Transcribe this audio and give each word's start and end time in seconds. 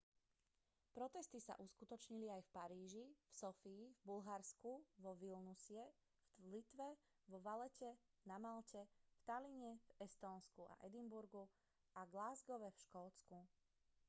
protesty 0.97 1.37
sa 1.47 1.53
uskutočnili 1.65 2.25
aj 2.35 2.41
v 2.43 2.53
paríži 2.57 3.05
v 3.05 3.33
sofii 3.41 3.81
v 3.93 3.99
bulharsku 4.09 4.71
vo 5.03 5.11
vilniuse 5.21 5.81
v 6.41 6.57
litve 6.57 6.89
vo 7.31 7.37
valette 7.47 7.91
na 8.29 8.37
malte 8.45 8.81
v 8.89 9.19
talline 9.29 9.71
v 9.77 9.89
estónsku 10.07 10.61
a 10.65 10.75
edinburghu 10.89 11.43
a 12.01 12.09
glasgowe 12.13 12.65
v 12.71 12.81
škótsku 12.89 13.37